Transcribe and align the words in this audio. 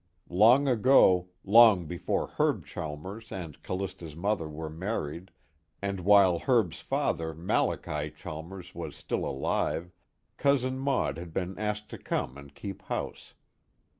Long 0.31 0.67
ago, 0.67 1.29
long 1.43 1.85
before 1.85 2.25
Herb 2.25 2.65
Chalmers 2.65 3.31
and 3.31 3.61
Callista's 3.61 4.15
mother 4.15 4.47
were 4.49 4.67
married 4.67 5.29
and 5.79 5.99
while 5.99 6.39
Herb's 6.39 6.81
father 6.81 7.35
Malachi 7.35 8.09
Chalmers 8.09 8.73
was 8.73 8.95
still 8.95 9.23
alive, 9.23 9.91
Cousin 10.37 10.79
Maud 10.79 11.19
had 11.19 11.31
been 11.35 11.55
asked 11.59 11.87
to 11.89 11.99
come 11.99 12.35
and 12.35 12.55
keep 12.55 12.81
house. 12.81 13.35